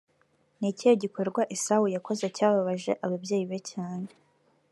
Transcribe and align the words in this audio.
ni 0.59 0.67
ikihe 0.71 0.93
gikorwa 1.03 1.41
esawu 1.55 1.85
yakoze 1.95 2.25
cyababaje 2.35 2.91
ababyeyi 3.05 3.45
be 3.51 3.59
cyane 3.71 4.09